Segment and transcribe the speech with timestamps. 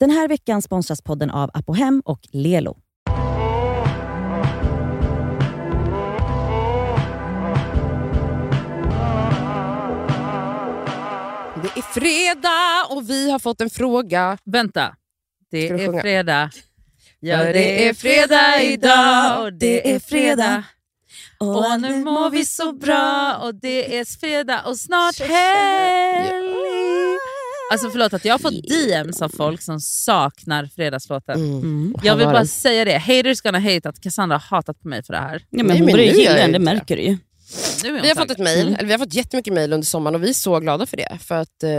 [0.00, 2.76] Den här veckan sponsras podden av Apohem och Lelo.
[11.62, 14.38] Det är fredag och vi har fått en fråga.
[14.44, 14.96] Vänta.
[15.50, 16.02] Det är sjunga?
[16.02, 16.50] fredag.
[17.20, 20.64] Ja, det är fredag idag och det är fredag.
[21.38, 26.65] Och nu mår vi så bra och det är fredag och snart helg.
[27.72, 31.38] Alltså förlåt att jag har fått DMs av folk som saknar fredagslåten.
[31.40, 31.94] Mm.
[32.02, 32.98] Jag vill bara säga det.
[32.98, 35.42] Haters gonna hate att Cassandra har hatat på mig för det här.
[35.50, 36.58] Ja, men Nej, hon jag den, det inte det.
[36.58, 37.16] märker du ju.
[38.02, 38.74] Vi har fått ett mail, Mm.
[38.74, 41.18] eller vi har fått jättemycket mail under sommaren och vi är så glada för det.
[41.20, 41.70] För att eh,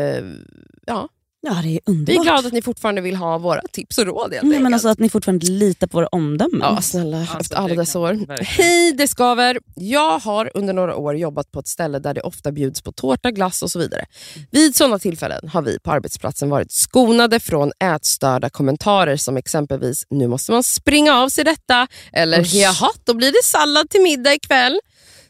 [0.86, 1.10] ja,
[1.48, 2.24] Ja, det är vi är underbart.
[2.24, 5.00] glada att ni fortfarande vill ha våra tips och råd helt Nej, men alltså att
[5.00, 6.60] ni fortfarande litar på våra omdömen.
[6.62, 7.20] Ja, snälla.
[7.20, 8.14] Alltså, efter alla det dessa år.
[8.14, 8.46] verkligen.
[8.46, 9.60] Hej, det skaver.
[9.76, 13.32] Jag har under några år jobbat på ett ställe där det ofta bjuds på tårta,
[13.32, 14.06] glass och så vidare.
[14.52, 20.28] Vid sådana tillfällen har vi på arbetsplatsen varit skonade från ätstörda kommentarer som exempelvis “nu
[20.28, 22.56] måste man springa av sig detta” eller.
[22.56, 24.80] “jaha, då blir det sallad till middag ikväll”.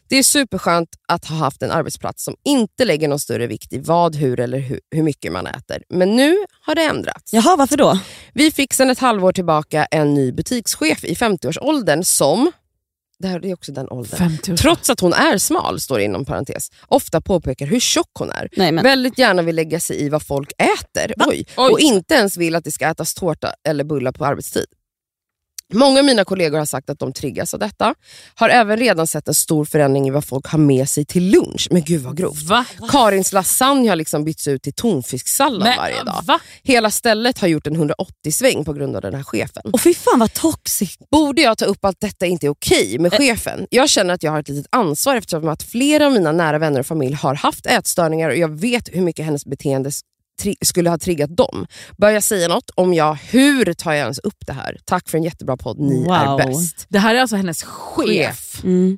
[0.09, 3.79] Det är superskönt att ha haft en arbetsplats som inte lägger någon större vikt i
[3.79, 5.83] vad, hur eller hur, hur mycket man äter.
[5.89, 7.33] Men nu har det ändrats.
[7.33, 7.99] Jaha, varför då?
[8.33, 12.51] Vi fick sedan ett halvår tillbaka en ny butikschef i 50-årsåldern som,
[13.19, 14.57] det här är också den åldern, 50 år.
[14.57, 18.49] trots att hon är smal, står det inom parentes, ofta påpekar hur tjock hon är.
[18.57, 21.45] Nej, men, Väldigt gärna vill lägga sig i vad folk äter Oj.
[21.57, 21.71] Oj.
[21.71, 24.65] och inte ens vill att det ska ätas tårta eller bullar på arbetstid.
[25.73, 27.95] Många av mina kollegor har sagt att de triggas av detta.
[28.35, 31.67] Har även redan sett en stor förändring i vad folk har med sig till lunch.
[31.71, 32.43] Men gud vad grovt.
[32.43, 32.65] Va?
[32.89, 36.21] Karins lasagne har liksom bytts ut till tonfisksallad Men, varje dag.
[36.25, 36.39] Va?
[36.63, 39.63] Hela stället har gjort en 180-sväng på grund av den här chefen.
[39.73, 40.97] och fy fan vad toxic.
[41.11, 43.67] Borde jag ta upp att detta inte är okej med chefen?
[43.69, 46.79] Jag känner att jag har ett litet ansvar eftersom att flera av mina nära vänner
[46.79, 49.91] och familj har haft ätstörningar och jag vet hur mycket hennes beteende
[50.61, 51.67] skulle ha triggat dem.
[51.97, 52.69] Bör jag säga något?
[52.75, 54.77] Om ja, hur tar jag ens upp det här?
[54.85, 56.11] Tack för en jättebra podd, ni Wow.
[56.13, 56.85] är bäst.
[56.89, 58.63] Det här är alltså hennes chef.
[58.63, 58.97] Mm.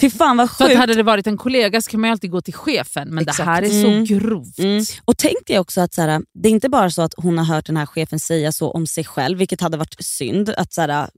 [0.00, 0.78] Fy fan vad För sjukt.
[0.78, 3.38] hade det varit en kollega så kan man ju alltid gå till chefen, men Exakt.
[3.38, 4.06] det här är Mm.
[4.06, 4.58] så grovt.
[4.58, 4.84] Mm.
[5.04, 7.44] Och tänk dig också att så här, det är inte bara så att hon har
[7.44, 10.80] hört den här chefen säga så om sig själv, vilket hade varit synd att så
[10.80, 11.08] här,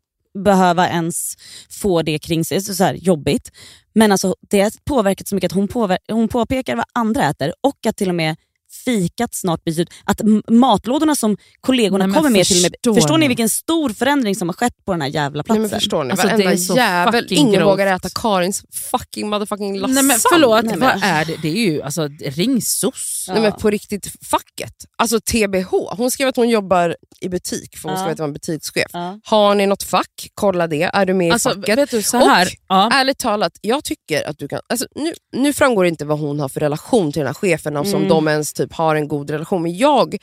[0.45, 1.35] behöva ens
[1.71, 3.51] få det kring sig, så, så här, jobbigt.
[3.95, 7.53] Men alltså, det har påverkat så mycket att hon, påver- hon påpekar vad andra äter
[7.61, 8.37] och att till och med
[8.85, 9.89] fikat snart byts ut.
[10.05, 14.49] Att matlådorna som kollegorna Nej, kommer med till med, förstår ni vilken stor förändring som
[14.49, 15.63] har skett på den här jävla Nej, platsen?
[15.63, 16.11] men förstår ni?
[16.11, 17.71] Alltså, det Varenda är så jävel, fucking ingen grovt.
[17.73, 19.95] vågar äta Karins fucking motherfucking lasagne.
[19.95, 21.37] Nej men förlåt, Nej, men- vad är det?
[21.43, 23.25] Det är ju alltså, ring SOS.
[23.29, 23.33] Ja.
[23.35, 24.75] Nej, men på riktigt, facket.
[24.97, 25.71] Alltså TBH.
[25.97, 28.03] Hon skrev att hon jobbar i butik för hon Ja.
[28.05, 28.91] ska veta vara en butikschef.
[28.93, 29.21] Ja.
[29.25, 30.29] Har ni något fack?
[30.35, 30.83] Kolla det.
[30.83, 31.79] Är du med Alltså, i facket?
[31.79, 32.91] vet du, så här, Och- ja.
[32.93, 34.61] Ärligt talat, jag tycker att du kan...
[34.69, 37.75] Alltså, nu, nu framgår det inte vad hon har för relation till den här chefen
[37.85, 38.09] som Mm.
[38.09, 39.63] de ens typ har en god relation.
[39.63, 40.17] Men jag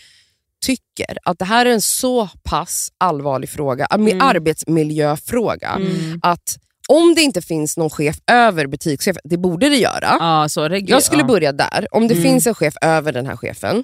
[0.65, 4.27] tycker att det här är en så pass allvarlig fråga, med Mm.
[4.27, 6.19] arbetsmiljöfråga, Mm.
[6.21, 6.57] att
[6.87, 10.17] om det inte finns någon chef över butikschef, det borde det göra.
[10.47, 11.27] Reg- Jag skulle ja.
[11.27, 11.87] börja där.
[11.91, 12.23] Om det Mm.
[12.23, 13.83] finns en chef över den här chefen,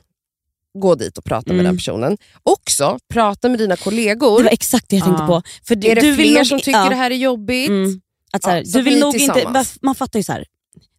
[0.80, 1.66] gå dit och prata med Mm.
[1.66, 2.18] den personen.
[2.44, 4.38] Också prata med dina kollegor.
[4.38, 5.42] Det var exakt det jag tänkte på.
[5.68, 6.90] För du, är det du vill fler nog- som tycker ja.
[6.90, 7.70] det här är jobbigt?
[7.70, 8.02] Mm.
[8.34, 10.46] Att så här, Ja, så du vill nog inte, man fattar ju så här.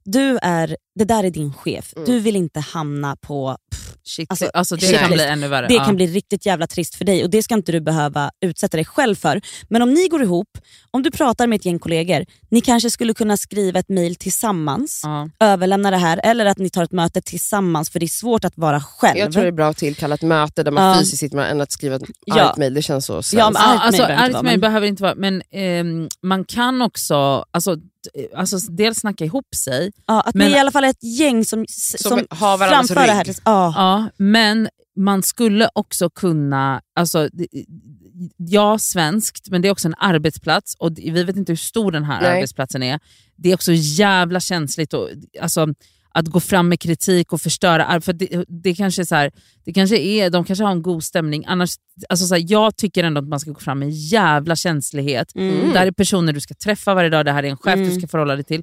[0.05, 1.93] Du är, det där är din chef.
[1.97, 2.07] Mm.
[2.07, 3.57] Du vill inte hamna på...
[4.05, 5.15] Shit, Alltså, alltså, det shit kan list.
[5.23, 5.69] bli ännu värre.
[5.69, 5.85] Det ja.
[5.85, 8.85] kan bli riktigt jävla trist för dig och det ska inte du behöva utsätta dig
[8.85, 9.41] själv för.
[9.69, 10.49] Men om ni går ihop,
[10.91, 15.01] om du pratar med ett gäng kollegor, ni kanske skulle kunna skriva ett mail tillsammans,
[15.05, 15.29] Ja.
[15.41, 18.53] överlämna det här eller att ni tar ett möte tillsammans för det är svårt att
[18.57, 19.19] vara själv.
[19.19, 20.99] Jag tror det är bra att tillkalla ett möte där man Ja.
[21.01, 22.41] fysiskt sitter med än att skriva ett Ja.
[22.43, 22.75] argt mejl.
[22.75, 23.33] Det känns så svenskt.
[23.33, 26.09] Ja, men- Argt alltså, mejl behöver inte argt vara, men- behöver inte vara, men ehm,
[26.23, 27.77] man kan också alltså,
[28.37, 31.45] alltså, dels snacka ihop sig, ja, att Men- ni i alla fall är ett gäng
[31.45, 33.25] som, som, Som har varandras framför det här.
[33.25, 33.37] rygg.
[33.45, 33.73] Ja.
[33.77, 37.29] ja, men man skulle också kunna, alltså,
[38.37, 42.05] ja svenskt, men det är också en arbetsplats och vi vet inte hur stor den
[42.05, 42.31] här Nej.
[42.37, 43.01] arbetsplatsen är.
[43.37, 45.09] Det är också jävla känsligt och,
[45.41, 45.67] alltså,
[46.15, 48.01] att gå fram med kritik och förstöra.
[48.01, 49.31] För det, det, kanske är så här,
[49.65, 51.45] det kanske är, de kanske har en god stämning.
[51.47, 51.75] Annars,
[52.09, 55.35] alltså så här, jag tycker ändå att man ska gå fram med jävla känslighet.
[55.35, 55.73] Mm.
[55.73, 57.89] Det här är personer du ska träffa varje dag, det här är en chef Mm.
[57.89, 58.63] du ska förhålla dig till.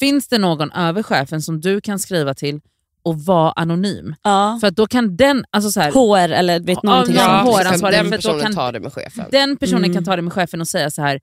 [0.00, 2.60] Finns det någon över chefen som du kan skriva till
[3.02, 4.14] och vara anonym?
[4.22, 4.58] Ja.
[4.60, 7.82] För att då kan den, alltså så här, HR eller vet Ja, någonting någon sånt.
[7.82, 9.24] HR den personen kan- tar det med chefen.
[9.32, 9.94] den personen Mm.
[9.94, 11.20] kan ta det med chefen och säga så här.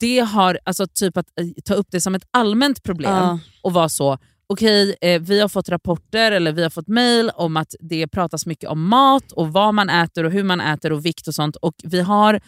[0.00, 3.38] Det har, alltså typ att eh, ta upp det som ett allmänt problem Ja.
[3.62, 7.56] och vara så, okej eh, vi har fått rapporter eller vi har fått mail om
[7.56, 11.06] att det pratas mycket om mat och vad man äter och hur man äter och
[11.06, 11.56] vikt och sånt.
[11.56, 12.40] Och vi har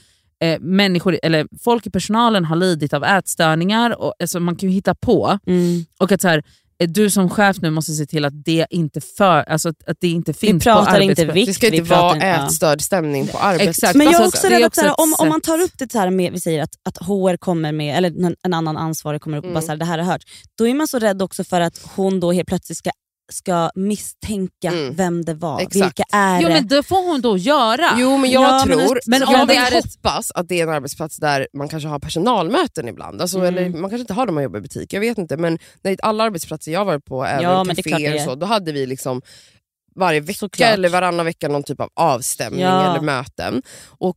[0.43, 4.75] eh, människor, eller folk i personalen har lidit av ätstörningar, och, alltså, man kan ju
[4.75, 5.39] hitta på.
[5.47, 5.85] Mm.
[5.99, 6.43] Och att så här,
[6.79, 10.09] du som chef nu måste se till att det inte, för, alltså att, att det
[10.09, 11.35] inte finns på pratar inte arbetsplatsen.
[11.35, 11.47] vikt.
[11.47, 13.99] Det ska inte vara ätstörd stämning på arbetsplatsen.
[13.99, 15.29] Men jag är Alltså, också det är rädd att också så här, ett om, om
[15.29, 18.37] man tar upp det så här med, vi säger att, att HR kommer med, eller
[18.43, 20.23] en, annan ansvarig kommer upp och bara så här, det här har hört.
[20.59, 22.91] Då är man så rädd också för att hon då helt plötsligt ska,
[23.33, 24.95] ska misstänka Mm.
[24.95, 25.61] vem det var.
[25.61, 25.75] Exakt.
[25.85, 26.55] Vilka är Jo det?
[26.55, 27.91] men det får hon då göra.
[27.99, 30.61] Jo men jag Ja, tror, det- men men om jag det är hoppas att det
[30.61, 33.21] är en arbetsplats där man kanske har personalmöten ibland.
[33.23, 33.49] Alltså, Mm.
[33.49, 35.37] eller Man kanske inte har dem man jobbar i butik, jag vet inte.
[35.37, 38.47] Men nej, alla arbetsplatser jag varit på, även Ja, det kaféer det och så, då
[38.47, 39.23] hade vi liksom
[39.97, 40.71] varje vecka Såklart.
[40.71, 42.91] eller varannan vecka någon typ av avstämning Ja.
[42.91, 43.63] eller möten.
[43.99, 44.17] Och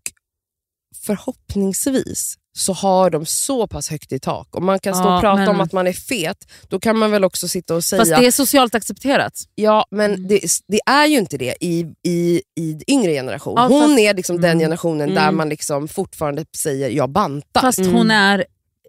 [1.06, 4.48] förhoppningsvis så har de så pass högt i tak.
[4.56, 6.98] Om man kan stå Ja, och prata men- om att man är fet, då kan
[6.98, 9.34] man väl också sitta och säga Fast det är socialt accepterat.
[9.56, 10.28] Ja, men Mm.
[10.28, 13.54] det, det är ju inte det i, i, i yngre generation.
[13.58, 14.60] Ja, Hon fast- är liksom den Mm.
[14.60, 15.38] generationen där Mm.
[15.38, 17.62] man liksom fortfarande säger jag bantar.
[17.62, 17.94] Fast Mm.
[17.94, 18.46] hon är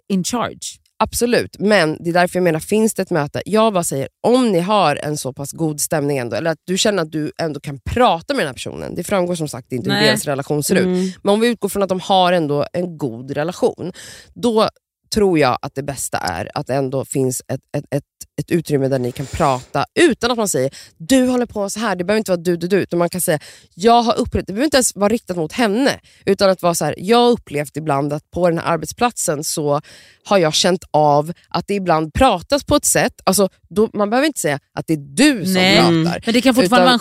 [0.08, 0.79] in charge.
[1.02, 4.52] Absolut, men det är därför jag menar, finns det ett möte, jag bara säger om
[4.52, 7.61] ni har en så pass god stämning ändå, eller att du känner att du ändå
[7.61, 8.94] kan prata med den här personen.
[8.94, 10.85] Det framgår som sagt inte hur deras relation ser ut.
[10.87, 11.11] Mm.
[11.23, 13.93] Men om vi utgår från att de har ändå en god relation,
[14.35, 14.69] då
[15.14, 18.04] tror jag att det bästa är att det ändå finns ett, ett, ett,
[18.40, 21.96] ett utrymme där ni kan prata utan att man säger du håller på så här.
[21.96, 22.76] Det behöver inte vara du, du, du.
[22.76, 23.38] Utan man kan säga
[23.74, 26.00] jag har upplevt, det behöver inte ens vara riktat mot henne.
[26.26, 29.80] Utan att vara så här, jag har upplevt ibland att på den här arbetsplatsen så
[30.24, 34.26] har jag känt av att det ibland pratas på ett sätt, alltså, då, man behöver
[34.26, 35.76] inte säga att det är du som Nej.
[35.76, 36.22] pratar.
[36.25, 36.99] Men det kan fortfarande Utan- vara en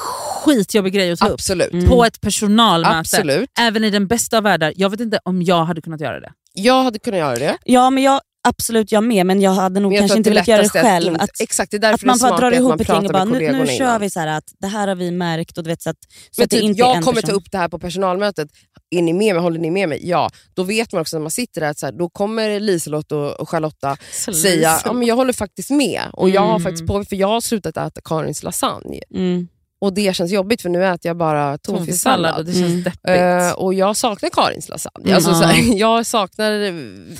[0.57, 1.33] skitjobbig grej att ta upp.
[1.33, 1.73] Absolut.
[1.73, 1.85] Mm.
[1.87, 2.97] På ett personalmöte.
[2.97, 3.49] Absolut.
[3.59, 4.73] Även i den bästa av världar.
[4.75, 6.31] Jag vet inte om jag hade kunnat göra det.
[6.53, 7.57] Jag hade kunnat göra det.
[7.63, 10.61] Ja, men jag, absolut jag med, men jag hade nog jag kanske inte velat göra
[10.61, 11.07] det att själv.
[11.11, 13.23] inte- Att, exakt, det är därför att man bara drar ihop ett gäng och bara
[13.25, 15.89] nu, nu kör vi så att det här har vi märkt och du vet så
[15.89, 15.97] att,
[16.31, 17.35] så att typ, inte jag kommer ta person.
[17.35, 18.49] upp det här på personalmötet,
[18.89, 19.43] är ni med mig?
[19.43, 19.99] Håller ni med mig?
[20.03, 20.29] Ja.
[20.53, 23.49] Då vet man också när man sitter där, att så här, då kommer Liselott och
[23.49, 23.97] Charlotta
[24.41, 26.01] säga ja, men jag håller faktiskt med.
[26.13, 26.61] Och jag har Mm.
[26.63, 28.99] faktiskt på, för jag har slutat äta Karins lasagne.
[29.15, 29.47] Mm.
[29.81, 32.83] Och det känns jobbigt för nu äter jag bara tonfisksallad och det känns Mm.
[32.83, 32.99] deppigt.
[33.07, 35.03] Eh, och jag saknar Karins lasagne.
[35.05, 36.51] Mm, alltså, här, jag saknar,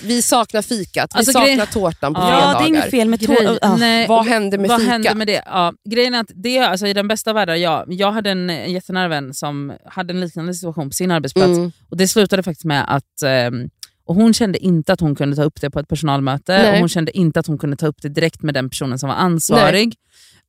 [0.08, 2.68] vi saknar fikat, vi Alltså, saknar grej- tårtan på Ja, Ja, det är fredagar.
[2.68, 3.58] inget fel med Grej- tår.
[3.62, 3.76] ja.
[3.76, 4.92] nej, Vad händer med Vad fika?
[4.92, 5.42] hände med det?
[5.46, 8.50] Ja, grejen är att det, alltså, i den bästa av världar, ja, jag hade en
[8.50, 11.48] en jättenära vän som hade en liknande situation på sin arbetsplats.
[11.48, 11.72] Mm.
[11.90, 13.70] Och Det slutade faktiskt med att ehm,
[14.06, 16.72] och hon kände inte att hon kunde ta upp det på ett personalmöte Nej.
[16.72, 19.10] och hon kände inte att hon kunde ta upp det direkt med den personen som
[19.10, 19.96] var ansvarig.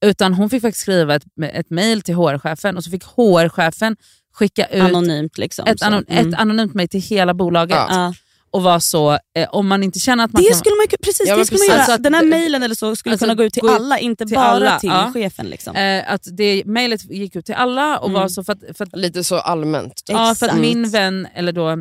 [0.05, 3.97] Utan hon fick faktiskt skriva ett, ett mail till HR-chefen och så fick HR-chefen
[4.35, 5.67] skicka ut Anonymt liksom.
[5.67, 6.29] ett, anon, Mm.
[6.29, 7.76] ett anonymt mail till hela bolaget.
[7.88, 8.14] Ja.
[8.52, 10.58] Och var så, eh, om man inte känner att man Det kan...
[10.58, 11.69] skulle man, ju- precis, Ja, det skulle man precis.
[11.69, 11.79] göra.
[11.81, 13.99] Alltså att Den här mailen eller så skulle alltså kunna gå ut till gå alla,
[13.99, 15.11] inte till bara alla, till ja.
[15.14, 15.47] chefen.
[15.47, 15.76] Liksom.
[15.76, 18.20] Eh, att det mejlet gick ut till alla och Mm.
[18.20, 20.03] var så för att, för att Lite så allmänt.
[20.06, 20.61] Ja, för att Exakt.
[20.61, 21.76] min vän, eller då, eh,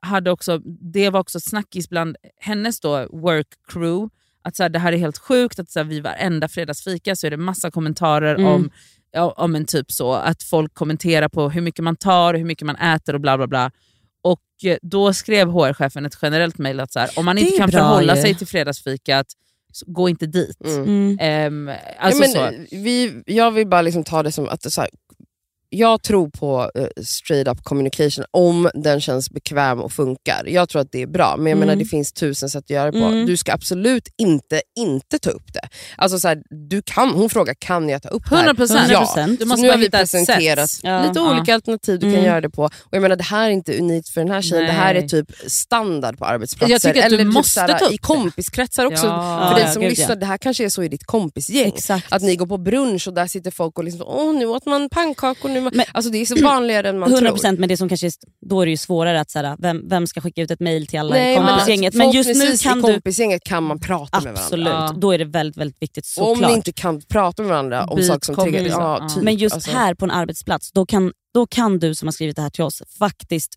[0.00, 0.58] hade också,
[0.92, 4.08] det var också snackis bland hennes då work crew,
[4.48, 7.26] att så här, det här är helt sjukt, att så här, vid varenda fredagsfika så
[7.26, 8.46] är det massa kommentarer Mm.
[8.46, 8.70] om,
[9.36, 12.76] om en typ så, att folk kommenterar på hur mycket man tar, hur mycket man
[12.76, 13.70] äter och bla bla bla.
[14.22, 14.40] Och
[14.70, 17.70] eh, då skrev HR-chefen ett generellt mejl att så här, om man Det inte kan
[17.70, 18.22] förhålla ju.
[18.22, 19.26] sig till fredagsfikat,
[19.86, 20.56] gå inte dit.
[20.64, 20.82] Mm.
[20.82, 21.16] Mm.
[21.20, 22.44] Ehm, Ja, alltså men, så.
[22.44, 24.90] eh, vi, jag vill bara liksom ta det som att det så här,
[25.70, 30.44] jag tror på eh, straight up communication om den känns bekväm och funkar.
[30.46, 31.66] Jag tror att det är bra, men jag Mm.
[31.68, 33.06] menar det finns tusen sätt att göra det på.
[33.06, 33.26] Mm.
[33.26, 35.68] Du ska absolut inte inte ta upp det.
[35.96, 38.44] Alltså så här, du kan, hon frågar kan jag ta upp det här?
[38.54, 38.86] 100%.
[38.90, 39.12] Ja.
[39.16, 39.30] 100%.
[39.30, 41.02] Du Så måste nu bara har vi presenterat Ja.
[41.06, 41.30] lite Ja.
[41.36, 42.24] olika alternativ du kan Mm.
[42.24, 42.62] göra det på.
[42.64, 45.00] Och jag menar Det här är inte unikt för den här tjejen, det här är
[45.00, 45.08] Nej.
[45.08, 46.72] typ standard på arbetsplatser.
[46.72, 47.98] Jag tycker att du Eller typ måste så här, ta upp I det.
[48.02, 49.06] kompiskretsar också.
[49.06, 49.48] Ja.
[49.48, 50.14] För dig Ja, som lyssnar, ja.
[50.14, 51.68] det här kanske är så i ditt kompisgäng.
[51.76, 52.06] Exakt.
[52.12, 54.88] Att ni går på brunch och där sitter folk och liksom, åh nu åt man
[54.88, 55.48] pannkakor.
[55.48, 55.72] Nu man...
[55.74, 57.30] Men- alltså det är så vanligare än man 100 tror.
[57.36, 58.12] procent, men det som kanske är,
[58.46, 60.98] då är det ju svårare att såhär, vem, vem ska skicka ut ett mail till
[60.98, 61.94] alla Nej, i men kompisgänget.
[61.94, 62.92] Men just nu kan i du...
[62.92, 64.42] kompisgänget kan man prata med varandra.
[64.84, 66.50] Absolut, då är det väldigt, väldigt viktigt Och om såklart.
[66.50, 69.08] ni inte kan prata med varandra om Byt saker som triggar Ja.
[69.14, 69.70] typ, Men just alltså.
[69.70, 72.64] här på en arbetsplats, då kan, då kan du som har skrivit det här till
[72.64, 73.50] oss faktiskt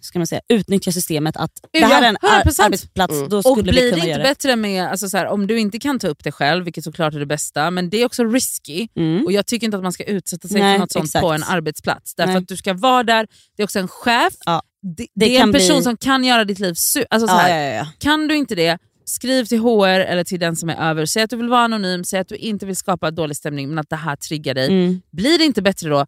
[0.00, 2.60] ska man säga, utnyttja systemet att det här är en ar- 100%.
[2.64, 3.28] arbetsplats, Mm.
[3.28, 4.28] då Och skulle vi blir det kunna inte göra det.
[4.28, 7.14] bättre med, alltså så här, om du inte kan ta upp det själv, vilket såklart
[7.14, 8.88] är det bästa, men det är också risky.
[8.96, 9.24] Mm.
[9.24, 11.22] Och Jag tycker inte att man ska utsätta sig Nej, för något sånt exakt.
[11.22, 12.14] på en arbetsplats.
[12.14, 12.42] Därför Nej.
[12.42, 15.42] att du ska vara där, det är också en chef, Ja, det, det det är
[15.42, 17.74] en person bli- som kan göra ditt liv su- alltså så Ja, här, ja, ja,
[17.76, 17.86] ja.
[17.98, 21.06] Kan du inte det, skriv till HR eller till den som är över.
[21.06, 23.78] Säg att du vill vara anonym, säg att du inte vill skapa dålig stämning men
[23.78, 24.66] att det här triggar dig.
[24.66, 25.00] Mm.
[25.12, 26.06] Blir det inte bättre då,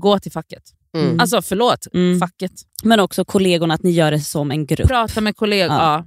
[0.00, 0.62] gå till facket.
[0.98, 1.20] Mm.
[1.20, 2.18] Alltså förlåt, Mm.
[2.18, 2.52] facket.
[2.82, 4.88] Men också kollegorna, att ni gör det som en grupp.
[4.88, 5.74] Prata med kollegor.
[5.76, 5.82] Ja.
[5.82, 6.06] Ja.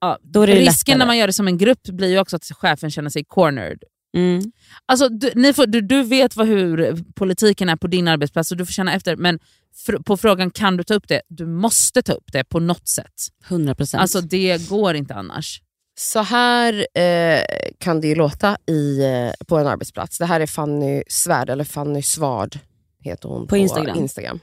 [0.00, 0.18] Ja.
[0.22, 0.98] Då är det Risken lättare.
[0.98, 3.78] när man gör det som en grupp blir ju också att chefen känner sig cornered.
[4.16, 4.52] Mm.
[4.86, 8.56] Alltså, du, ni får, du, du vet vad, hur politiken är på din arbetsplats och
[8.56, 9.16] du får känna efter.
[9.16, 9.38] Men
[9.86, 12.88] fr- på frågan kan du ta upp det, du måste ta upp det på något
[12.88, 13.12] sätt.
[13.48, 14.00] 100 procent.
[14.00, 15.62] Alltså Det går inte annars.
[15.98, 17.40] Så här eh,
[17.78, 20.18] kan det ju låta i, eh, på en arbetsplats.
[20.18, 22.58] Det här är Fanny Svärd, eller Fanny Svard
[23.00, 23.96] heter hon på, Instagram.
[23.98, 24.40] Instagram.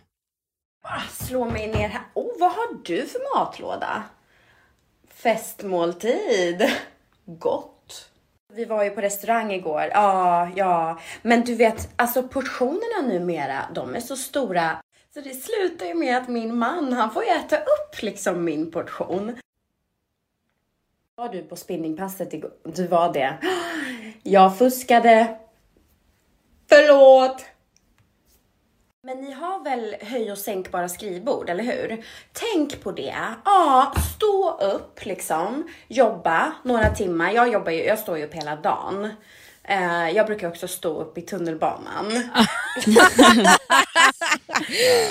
[0.83, 2.01] Bara slå mig ner här.
[2.13, 4.03] Oh, vad har du för matlåda?
[5.09, 6.69] Festmåltid.
[7.25, 8.09] Gott.
[8.53, 9.89] Vi var ju på restaurang igår.
[9.93, 10.99] Ja, ja.
[11.21, 14.81] Men du vet, alltså portionerna numera, de är så stora.
[15.13, 18.71] Så det slutar ju med att min man, han får ju äta upp liksom min
[18.71, 19.37] portion.
[21.15, 22.51] Var du på spinningpasset igår?
[22.63, 23.37] Du var det.
[24.23, 25.37] Jag fuskade.
[26.69, 27.45] Förlåt.
[29.07, 32.05] Men ni har väl höj och sänkbara skrivbord, eller hur?
[32.33, 33.15] Tänk på det.
[33.45, 37.31] Ja, stå upp liksom, jobba några timmar.
[37.31, 39.09] Jag jobbar ju, jag står ju upp hela dagen.
[39.69, 42.23] Eh, jag brukar också stå upp i tunnelbanan.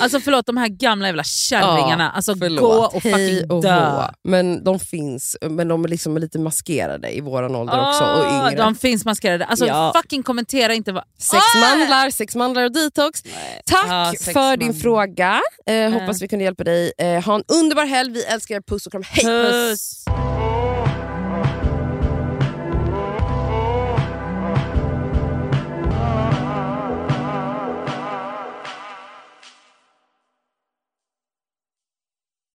[0.00, 2.04] Alltså förlåt, de här gamla jävla kärringarna.
[2.04, 2.60] Ja, alltså förlåt.
[2.62, 3.90] gå och Hej fucking och dö.
[3.90, 4.02] hå.
[4.24, 8.48] Men de finns, men de är liksom lite maskerade i våran ålder också och Åh,
[8.50, 8.62] yngre.
[8.62, 9.44] de finns maskerade.
[9.46, 9.92] Alltså Ja.
[9.96, 11.04] fucking kommentera inte vad...
[11.18, 13.22] Sexmandlar, sexmandlar och detox.
[13.66, 14.56] Tack Ja, för sexmandlar.
[14.56, 15.40] din fråga.
[15.66, 16.92] Eh, hoppas vi kunde hjälpa dig.
[16.98, 18.12] Eh, ha en underbar helg.
[18.12, 18.60] Vi älskar er.
[18.60, 19.02] Puss och kram.
[19.06, 19.24] Hej!
[19.24, 20.04] Puss.